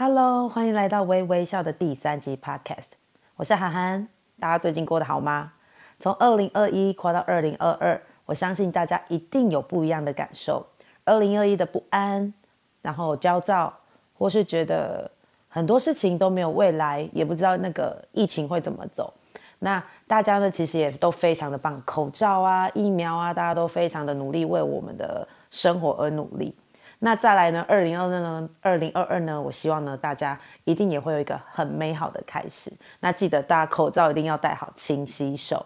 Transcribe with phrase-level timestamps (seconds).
[0.00, 2.90] Hello，欢迎来到微微笑的第三集 Podcast。
[3.34, 4.06] 我是涵涵，
[4.38, 5.54] 大家最近过得好吗？
[5.98, 10.64] 从二零二一跨到二零二二，我相信大家一定有不一样的感受。
[11.04, 12.32] 二零二一的不安，
[12.80, 13.76] 然后焦躁，
[14.16, 15.10] 或是觉得
[15.48, 19.12] 很多事情都没有未来，也不知道那个疫情会怎么走。
[19.58, 26.54] 那大家呢，其实也都非常的棒，口罩啊、疫苗啊，大家都非常的努力为我们的生活而努力。
[27.00, 27.64] 那再来呢？
[27.68, 28.50] 二零二二呢？
[28.60, 29.40] 二零二二呢？
[29.40, 32.72] 我希望呢，大家一定也会有一个很美好的开始。
[32.98, 35.64] 那记得大家口罩一定要戴好，勤洗手。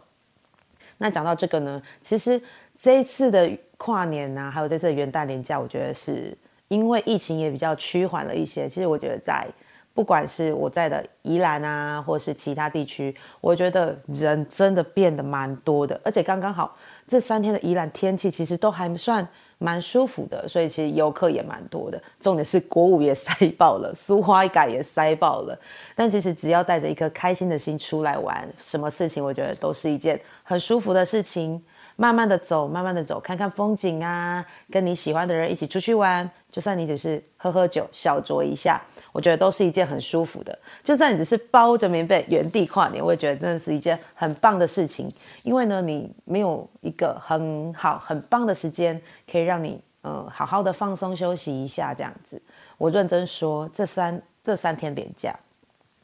[0.98, 2.38] 那讲到这个呢，其实
[2.78, 6.36] 这一次的跨年啊，还有这次的元旦年假，我觉得是
[6.68, 8.68] 因为疫情也比较趋缓了一些。
[8.68, 9.46] 其实我觉得在
[9.94, 16.76] 不管是我在的宜兰啊，或是其他地区，我觉得人真的变得蛮多的，而且刚刚好
[17.08, 19.26] 这三天的宜兰天气其实都还算。
[19.62, 22.02] 蛮舒服的，所以其实游客也蛮多的。
[22.20, 25.58] 重点是国舞也塞爆了， 苏花改也塞爆了。
[25.94, 31.62] 但其实只要带着一颗开心的心出来玩，什么事情我觉得都是一件很舒服的事情。
[31.94, 38.80] 慢慢的走，慢慢的走，看看风景啊，跟你喜欢的人一起出去玩，就算你只是喝喝酒，小酌一下。
[39.12, 45.06] 我觉得都是一件很舒服的，就算你只是包着棉被原地跨年，我也觉得真的是一件很棒的事情。
[45.42, 48.98] 因为呢，你没有一个很好很棒的时间，
[49.30, 52.40] 可以让你嗯好好的放松休息一下这样子。
[52.78, 55.38] 我认真说，这三这三天连假，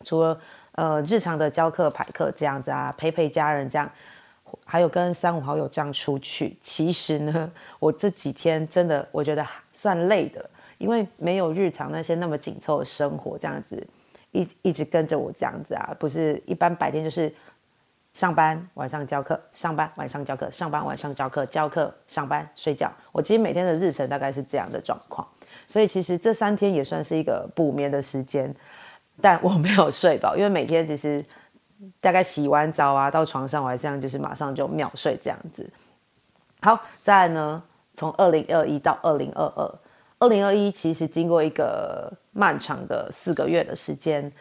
[0.05, 0.39] 除了
[0.73, 3.91] 呃日常的教课排课这样子啊，陪陪家人这样，
[4.67, 10.51] 还有跟三五好友这样出去，其实呢，我这几天真的我觉得算累的。
[10.79, 13.87] 因为没有日常那些那么紧凑的生活，这样子
[14.33, 17.33] 一一直跟着我这样子啊，不是一般白天就是
[18.15, 22.93] 上班晚上教课，上班晚上教课，上班晚上教课，教课上班睡觉。
[23.13, 25.27] 我其实每天的日程大概是这样的状况，
[25.67, 28.55] 所以其实这三天也算是一个补眠的时间，
[29.21, 31.25] 但我没有睡饱，因为每天其实
[32.01, 35.69] 大概洗完澡啊，到床上我还这样，就是马上就秒睡这样子。
[36.61, 37.63] 好，再来呢，
[37.95, 39.79] 从二零二一到二零二二。
[40.21, 44.33] 二零二一其实经过一个漫长的四个月的时间，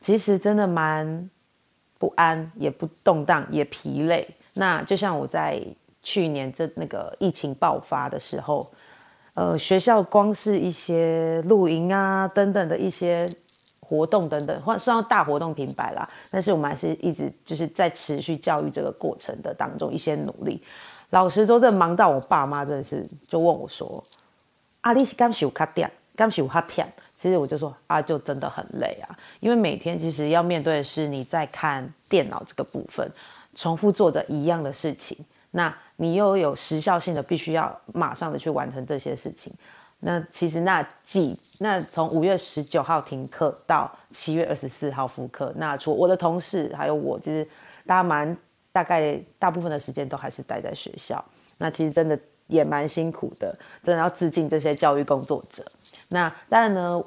[0.00, 1.30] 其实真的蛮
[1.98, 4.28] 不安，也不动荡，也疲累。
[4.54, 5.58] 那就像我在
[6.02, 8.70] 去年这那个疫情爆发的时候，
[9.32, 13.26] 呃，学校光是一些露营啊等等的一些
[13.80, 20.62] 活动等等，或虽然大活动停摆啦，但是我们还是一直就是在持续教育这个过程的当中一些努力。
[21.10, 24.04] 老师都在忙到我爸妈真的是就问我说。
[24.86, 26.86] 啊，你是刚洗卡点，刚洗卡甜，
[27.18, 33.10] 其实我就说啊，就真的很累啊，因为每天其实要面对的是你在看电脑这个部分，
[33.56, 35.18] 重复做着一样的事情，
[35.50, 39.52] 那你又有时效性的，必须要马上的去完成这些事情。
[39.98, 47.44] 那其实那几那从五月十九号停课到七月二十四号复课，那除我的同事还有我，其实
[47.84, 48.38] 大家蛮
[48.70, 51.24] 大概大部分的时间都还是待在学校。
[51.58, 52.16] 那其实真的。
[52.46, 55.64] 也蛮辛苦的，真的要致敬这些教育工作者。
[56.08, 57.02] 那当然呢，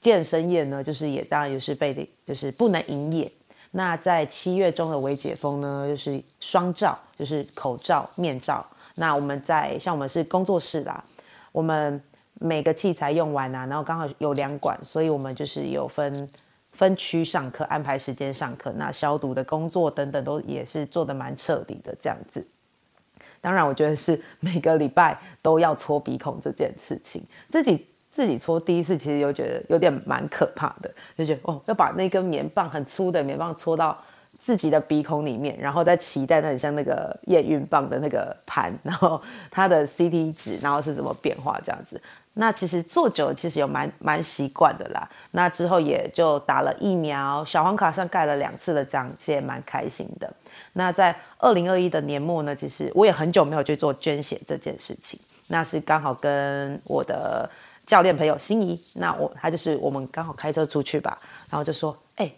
[0.00, 3.30] 健身业呢，就是也当然也是被就是不能营业。
[3.72, 8.66] 那在七月中的微解封呢，就是双罩，就是口罩、面罩。
[8.96, 11.04] 那我们在像我们是工作室啦，
[11.52, 12.02] 我们
[12.34, 16.28] 每个器材用完啊，然后刚好有两管，所以我们就是有分
[16.72, 18.72] 分区上课，安排时间上课。
[18.76, 22.44] 那消毒的工作等等都也是做的蛮彻底的这样子。
[23.40, 33.96] 当然，我觉得是 每个礼拜都要搓鼻孔这件事情，自己自己搓第一次，其实又觉得有点蛮可怕的，就觉得哦，要把那根棉棒很粗的棉棒搓到
[34.38, 39.20] 自己的鼻孔里面，然后再期待那很像那个验孕棒的那个盘，然后
[39.50, 42.00] 它的 CT 值，然后是怎么变化这样子。
[42.40, 45.06] 那其实做久，其实有蛮蛮习惯的啦。
[45.32, 50.32] 那之后也就打了疫苗，小黄卡上盖了两次的章，其实也蛮开心的。
[50.72, 55.20] 那在二零二一的年末呢，其实我也很久没有去做捐血这件事情。
[55.48, 57.46] 那是刚好跟我的
[57.86, 61.18] 教练朋友心仪，那我他就是我们刚好开车出去吧，
[61.50, 62.32] 然后就说：“哎，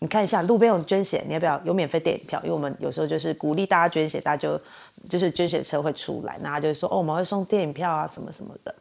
[0.00, 2.40] 你看一下路边有捐血，你要不要有免费电影票？
[2.42, 4.60] 因为我们有时候就是鼓励大家捐血，大家就
[5.08, 8.74] 就是捐血车会出来，那他就说：哦，我们会送电影票啊，什么什么的。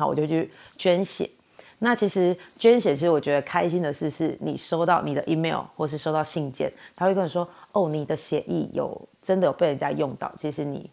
[0.00, 1.28] 好，我就去捐血。”
[1.82, 10.90] 那其实捐血，其实我觉得开心的事是，你收到你的 email 或是收到信件，他会跟你说，哦，你的血液有真的有被人家用到，其实你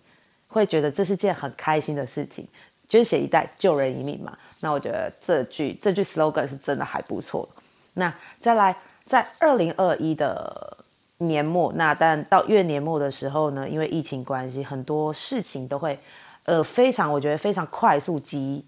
[0.47, 2.47] 会觉得这是件很开心的事情。
[2.87, 7.47] 捐血一代救人一命嘛，那我觉得这句这句 slogan 是真的还不错。
[7.95, 10.77] 那再来，在二零二一的
[11.17, 15.99] 年末，那但到月年末的时候呢，因为疫情关系，很多事情都会
[16.45, 18.63] 呃非常，我觉得非常快速急。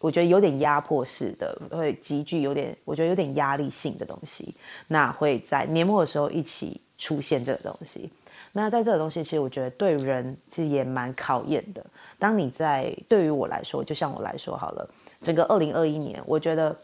[0.00, 4.54] 我觉得有点压迫式的，会极具有点，我觉得有点压力性的东西，
[4.88, 8.10] 那会在年末的时候一起出现这个东西。
[8.52, 11.84] 那在这个东西，其实我觉得对人其实也蛮考验的。
[12.18, 14.88] 当你在对于我来说，就像我来说好了，
[15.22, 16.76] 整个二零二一年，我觉得，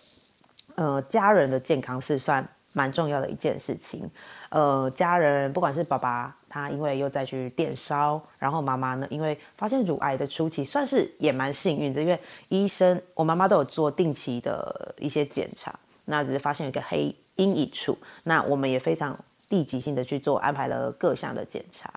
[0.75, 4.09] 呃，家人的健康是算蛮重要的一件事情。
[4.51, 12.19] 呃，家人不管是爸爸，他因为又再去电烧，然后妈妈呢，因为发现乳癌的初期，算是也蛮幸运的，因为
[12.49, 15.73] 医生我妈妈都有做定期的一些检查，
[16.05, 19.17] 那只是发现有一个黑阴影处，那我们也非常
[19.51, 21.89] 立即性的去做安排了各项的检查。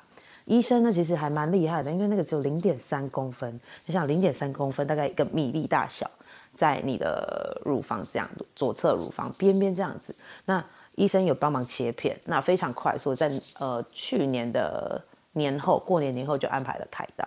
[0.46, 6.10] 医生呢其实还蛮厉害的，因为那个只有零点三公分，你想零点三公分大概一个米粒大小，
[6.56, 10.16] 在你的乳房这样左侧乳房边边这样子，
[10.46, 10.64] 那。
[10.96, 13.28] 医生有帮忙切片，那非常快速，在
[13.58, 17.26] 呃去年的年后过年年后就安排了开刀。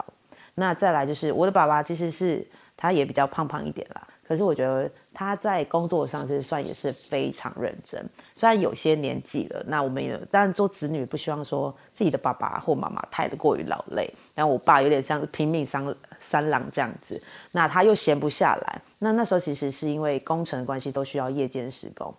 [0.54, 2.46] 那再来就是我的爸爸，其实是
[2.76, 8.04] 他也比较胖胖一点啦，可是我觉得他在工作上是算也是非常认真。
[8.34, 14.12] 虽然有些年纪了，那我们也当然做子女不希望说自己的爸爸或妈妈太过于劳累。
[14.34, 18.80] 然后我爸有点像拼命三三郎这样子，那他又闲不下来。
[18.98, 22.12] 那那时候其实是因为工程关系都需要夜间施工。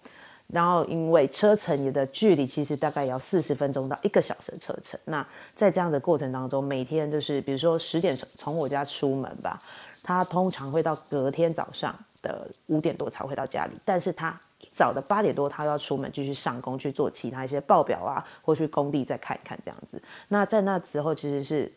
[0.47, 4.97] 然后，因为车程的距离其实大概要四十分钟到一个小时的车程。
[5.03, 9.59] 那在这样的过程当中，每天就是比如说十点从我家出门吧，
[10.07, 13.73] 他通常会到隔天早上的五点多才会到家里。
[13.83, 20.01] 但是他一早的八点多，他要出门继续上工去做其他一些报表啊，或去工地再看一看这样子。
[20.29, 21.69] 那在那时候，其实是。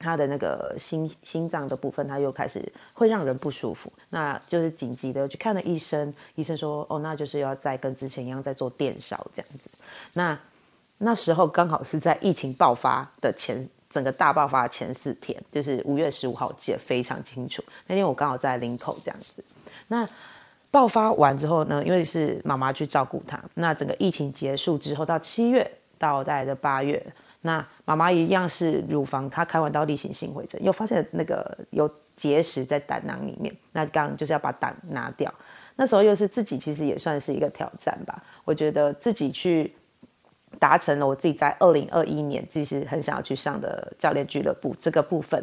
[0.00, 9.68] 他的那个心心脏的部分，他又开始会让人不舒服，那就是紧急的去看了医生，医生说，哦，那就是要再跟之前一样再做电烧这样子。
[10.12, 10.38] 那
[10.98, 17.62] 那时候刚好是在疫情爆发的前，整个大爆发前四天，就是五月十五号，记得非常清楚。
[17.86, 19.42] 那天我刚好在林口这样子。
[19.88, 20.06] 那
[20.70, 27.04] 爆发完之后呢，因为是妈妈去照顾他，那整个疫情结束之后，到七月到大概的八月。
[27.40, 33.54] 那妈妈一样是乳房，她开完刀例行性回诊，又发现那个有结石在胆囊里面。
[33.72, 35.32] 那刚就是要把胆拿掉，
[35.76, 38.22] 那时候又是自己其实也算是一个挑战吧。
[38.44, 39.72] 我觉得自己去
[40.58, 45.42] 达成了我自己在二零二一年其实很想要去上的教练俱乐部这个部分，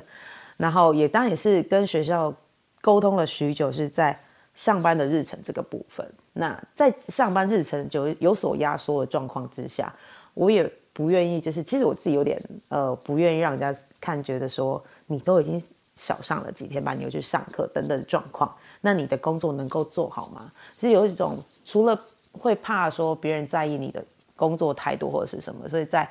[0.58, 2.34] 然后也当然也是跟学校
[2.82, 4.18] 沟通了许久，是在
[4.56, 6.06] 上班的日程这个部分。
[6.34, 9.94] 那在上班日程就有所压缩的状况之下，
[10.34, 10.72] 我也。
[10.96, 15.62] 不愿意，就是其实我自己有点呃不愿意让人家看，觉得说你都已经
[15.98, 20.50] 少上了几天班，你又去上课等等状况，那你的工作能够做好吗？
[20.74, 24.02] 其实有一种除了会怕说别人在意你的
[24.36, 26.10] 工作态度或者是什么，所以在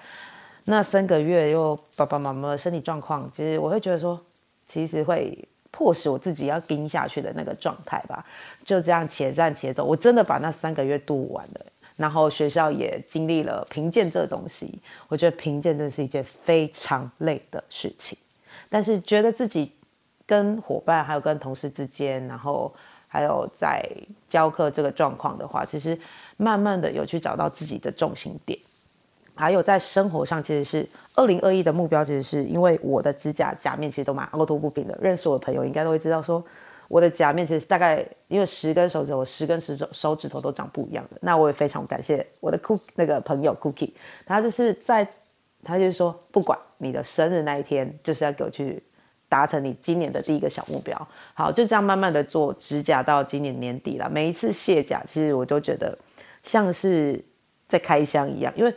[0.64, 4.20] 那三个月又爸爸妈妈的身体状况，其实我会觉得说，
[4.66, 5.36] 其实会
[5.70, 8.24] 迫使我自己要盯下去的那个状态吧，
[8.64, 11.60] 就这样且战且走，我真的把那三个月度完了。
[11.96, 18.18] 然后学校也经历了评鉴这个东西，我觉得评鉴真是一件非常累的事情。
[18.68, 19.70] 但是觉得自己
[20.26, 22.74] 跟伙伴还有跟同事之间，然后
[23.06, 23.88] 还有在
[24.28, 25.96] 教课这个状况的话，其实
[26.36, 28.58] 慢慢的有去找到自己的重心点。
[29.34, 34.98] 还有在生活上，其实是二零二一的目标，其实是因为我的指甲甲面其实都蛮凹凸不平的。
[35.00, 36.44] 认识我的朋友应该都会知道说。
[36.86, 41.16] 我的甲面其实大概因为十根手指，我十根手指手指头都长不一样的。
[41.22, 43.90] 那我也非常感谢我的 Cook 那个朋友 Cookie，
[44.26, 45.08] 他就是在
[45.64, 48.80] 他就是说，不管你的生日那一天，就是要给我去
[49.30, 51.08] 达成你今年的第一个小目标。
[51.32, 54.08] 好，就这样慢慢的做指甲到今年年底了。
[54.10, 55.98] 每一次卸甲，其实我都觉得
[56.44, 57.20] 像是
[57.68, 58.72] 在开箱一样，因为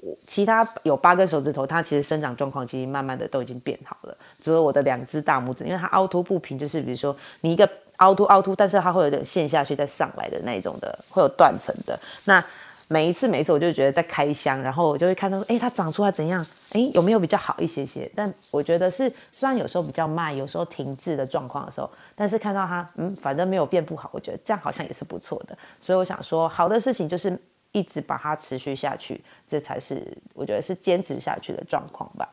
[0.00, 0.16] 我。
[0.24, 4.16] 其他有八根手指头，它其实生长状况其实慢慢的都已经变好了。
[4.40, 11.98] 只有我的两只大拇指，因为它凹凸不平，就是比如说你一个凹凸凹凸，但是它会有点陷下去再上来的那一种的，会有断层的。
[12.24, 12.42] 那
[12.88, 16.44] 每一次每一次我就觉得在开箱，然后我就会看到说，哎，它长出来怎样？
[16.72, 18.10] 哎，有没有比较好一些些？
[18.16, 25.56] 但我觉得是虽然有时候比较慢，有时候停滞的状况的时候，但是看到它，嗯，反正没有变不好，我觉得这样好像也是不错的。
[25.80, 27.40] 所以我想说，好的事情就是。
[27.72, 30.02] 一直把它持续下去，这才是
[30.32, 32.26] 我觉得是坚持下去的状况吧。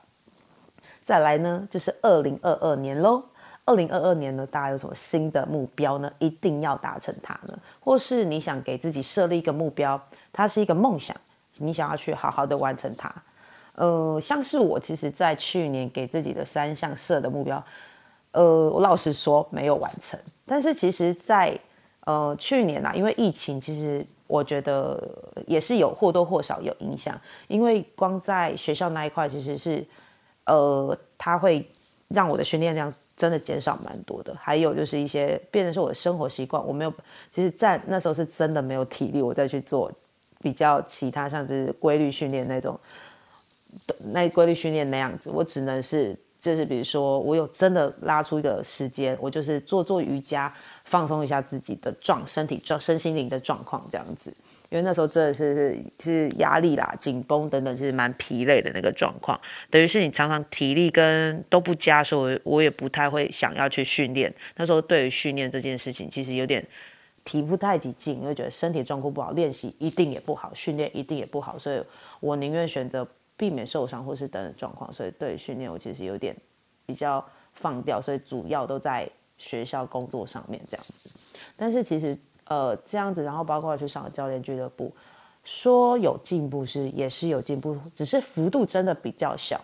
[1.03, 3.21] 再来呢，就是二零二二年喽。
[3.65, 6.09] 二零二二年呢，大家有什么新的目标呢？
[6.19, 7.59] 一定要达成它呢？
[7.81, 10.01] 或是你想给自己设立一个目标，
[10.36, 11.15] 它是一个梦想，
[11.58, 13.12] 你想要去好好的完成它。
[13.75, 17.63] 呃，像是我其实在去年给自己的三项设的目标，
[18.32, 20.20] 呃，我老实说没有完成。
[20.46, 21.58] 但是其实，在
[22.01, 24.06] 呃去年啊，因为疫情，其实。
[24.27, 25.00] 我觉得
[25.46, 27.15] 也是有或多或少有影响，
[27.48, 29.86] 因为光在学校那一块其实是，
[30.48, 31.63] 呃，它会
[32.08, 34.36] 让我的训练量真的减少蛮多的。
[34.36, 36.92] 还有就是一些变成是我的生活习惯，我没有，
[37.30, 39.92] 其实，在那时候是真的没有体力，我再去做
[40.46, 42.80] 比较其他像是规律训练那种，
[44.14, 54.32] 那规律训练那样子，我只能是就是比如说我有真的拉出一个时间，我就是做做瑜伽，放松一下自己的状身体状身心灵的状况这样子。
[54.70, 59.40] 因为那时候真的是是压力啦、紧绷等等，其实蛮疲累的那个状况。
[59.70, 64.34] 等于是你常常体力跟都不佳所以，我也不太会想要去训练。
[64.58, 66.66] 那时候对于训练这件事情，其实有点
[67.25, 71.84] 提不太起劲，因为觉得身体状况不好，练习一定也不好，训练一定也不好，所以
[72.22, 73.05] 我宁愿选择
[73.36, 74.94] 避免受伤或是等等状况。
[74.94, 76.34] 所以对训练我其实有点
[76.86, 81.10] 比较放掉，所以主要都在学校工作上面这样子。
[81.58, 82.17] 但是其实。
[82.48, 84.94] 呃，这样子，然后包括去上了教练俱乐部，
[85.44, 89.60] 说有进步是也是有进步，只是幅度真的比较小。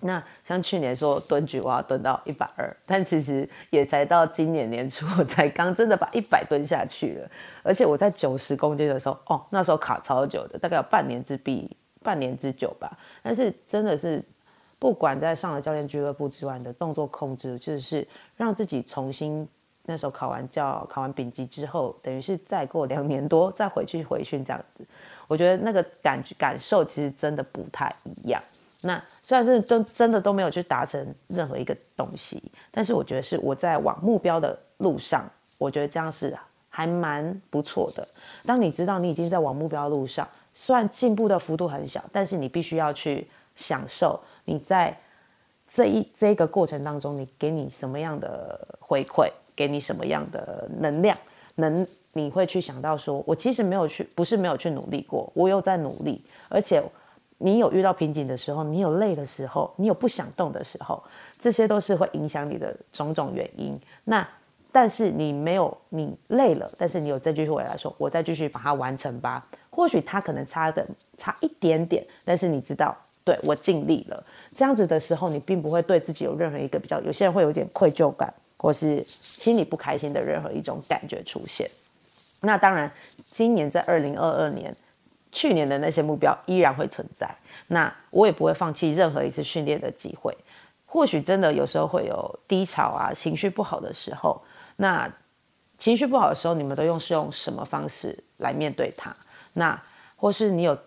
[0.00, 7.30] 那像去年说蹲举我要蹲到一百二，但其实也才到今年年初我才刚真的把一百蹲下去了。
[7.62, 12.96] 而且我在九十公斤的时候，哦，那时候卡超久的，大概有半年之比半年之久吧。
[13.22, 14.22] 但是真的是，
[14.78, 19.48] 不管在上了教练俱乐部之外的动作控制，就是让自己重新。
[19.88, 24.84] 那时候考完教、考完丙级之后，等于是再过两年多再回去回训这样子，
[25.28, 28.42] 我觉得那个感感受其实真的不太一样。
[28.82, 35.28] 那虽然是真真的都没有去达成任何一个东西，但是我觉得是我在往目标的路上，
[35.58, 36.36] 我觉得这样是
[36.68, 38.06] 还蛮不错的。
[38.44, 44.96] 当你知道你已经在往目标的路上，虽然进步的幅度很小，但是你必须要去享受你在
[45.68, 49.30] 这一这个过程当中，你给你什么样的回馈。
[49.56, 51.16] 给你什么样的能量，
[51.54, 56.82] 能你会去想到说，我其实没有去，不是没有去努力过，我有在努力，而且
[57.38, 61.02] 你有遇到瓶颈的时候，你有累的时候，你有不想动的时候，
[61.38, 63.78] 这些都是会影响你的种种原因。
[64.04, 64.26] 那
[64.72, 69.46] 但是你没有，你累了，但是你有再继续回来说，我再继续把它完成吧。
[69.70, 70.86] 或许它可能差的
[71.18, 74.24] 差一点点，但是你知道，对我尽力了。
[74.54, 78.32] 这样子的时候，你并不会对自己有任何一个比较，有些人会有点愧疚感。
[78.58, 81.70] 或是心里不开心的任何一种感觉出现，
[82.40, 82.90] 那当然，
[83.30, 84.74] 今年在二零二二年，
[85.36, 87.28] 去年的那些目标依然会存在。
[87.66, 90.34] 那我也不会放弃任何一次训练的机会。
[90.86, 94.40] 或许真的有时候会有低潮啊，情绪不好的时候。
[94.76, 95.06] 那
[95.78, 99.14] 情绪不好的时候，你们都用是用什么方式来面对它？
[99.52, 99.78] 那
[100.16, 100.78] 或是你有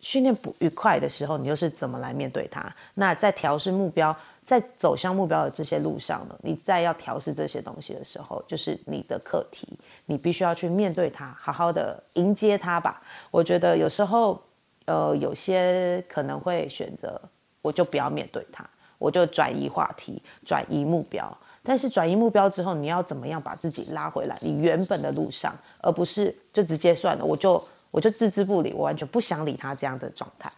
[0.00, 2.74] 训练不愉快的时候，你又是怎么来面对它？
[2.94, 4.16] 那在调试目标。
[4.48, 9.68] 在走向目标的这些路上呢，你在要调试这些东西的时候，就是你的课题，
[10.06, 13.02] 你必须要去面对它，好好的迎接它吧。
[13.30, 14.42] 我觉得有时候，
[14.86, 17.20] 呃，有些可能会选择，
[17.60, 21.30] 我就不要面对它，我就转移话题，转移目标。
[21.62, 24.38] 但是转移目标之后，你要怎么样把自己拉回来？
[24.40, 30.50] 你原本的路上，而不是就直接算了，我就我就置之不理，我完全不想理他这样的状态。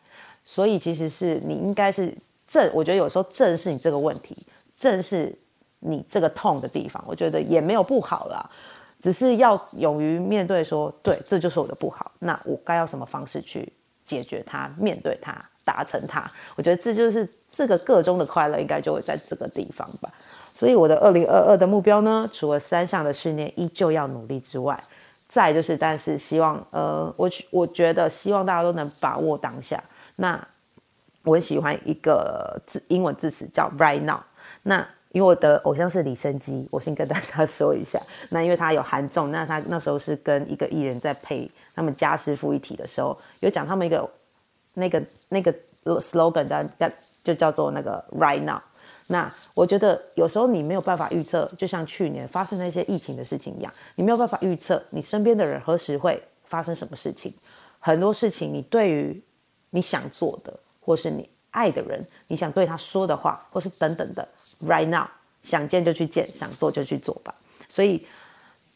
[0.45, 2.17] 所以其实是你应该是。
[2.51, 4.37] 正我觉得有时候正是你这个问题，
[4.77, 5.33] 正是
[5.79, 8.45] 你这个痛的地方，我觉得也没有不好啦，
[9.01, 13.73] 只是要勇于面对，说对，这就是我的不好，那我该要什么方式去
[14.05, 15.33] 解决它，面对它，
[15.65, 16.29] 达成它？
[16.57, 20.11] 我觉得这就是这个个中的快乐，应该就会在这个地方吧。
[20.53, 24.83] 所以我的二零二二的目标呢，除了三项的训练依旧要努力之外，
[25.29, 29.81] 再就是，但是希望，呃，我我觉得希望大家都能把握当下，
[30.17, 30.45] 那。
[31.31, 34.19] 我很喜欢一个字，英文字词叫 right now。
[34.65, 38.01] 那因为我的偶像是李生基，我先跟大家说一下。
[38.31, 44.11] 那因为他有韩综，那他那时候是跟一个艺人在配他们家师傅一体的时候，有讲他们一个
[44.75, 48.61] 那个那个 slogan 的，就叫做那个 right now。
[49.07, 57.33] 那我觉得有时候你没有办法预测，就像去年发生那些疫情的事情一样，你没有办法预测你身边的人何时会发生什么事情。
[57.79, 59.23] 很多事情你对于
[59.71, 60.53] 你想做的。
[60.91, 64.29] 或是你爱的人，你想对他说的话，或是等等的
[64.63, 65.07] ，right now，
[65.41, 67.33] 想见就去见，想做就去做吧。
[67.69, 68.05] 所以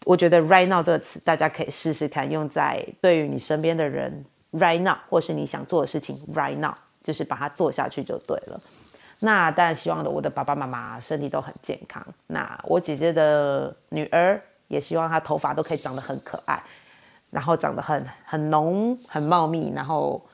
[0.04, 8.60] 我觉得 right now 这个词，大家可以试试看，用在对于你身边的人 right now，或是你想做的事情 right now，就是把它做下去就对了。
[9.18, 12.00] 那当然希望的，我的爸爸妈妈身体都很健康。
[12.28, 16.62] 那我姐姐的女儿也希望她头发都可以长得很可爱，
[17.30, 20.24] 然后长得很很浓很茂密，然后。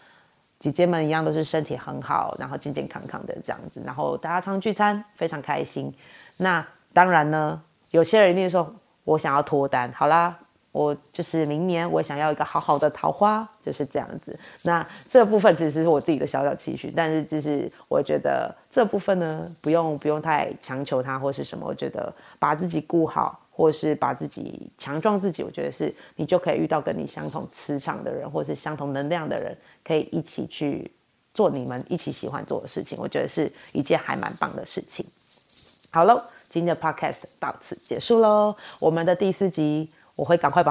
[0.60, 5.92] 姐姐们一样都是身体很好，然后健健康康的这样子，然后大家常聚餐非常开心。
[6.36, 8.72] 那当然呢，有些人一定说
[9.04, 10.36] 我想要脱单，好啦，
[10.70, 14.38] 我就是明年我想要一个好好的桃花，就是这样子。
[14.62, 21.66] 那这部分其实是我自己的小小期许，但是就是我觉得这部分呢，不用不用太强求他或是什么。
[21.66, 30.90] 我觉得把自己顾好，或是把自己强壮自己，我觉得是你就可以遇到跟你相同磁场的人，或是相同能量的人，可以一起去
[31.34, 32.96] 做你们一起喜欢做的事情。
[32.98, 35.04] 我觉得是一件还蛮棒的事情。
[35.90, 39.90] 好喽，今天的 podcast 到此结束喽，我们的第四集。
[40.16, 40.68] 我会赶快把。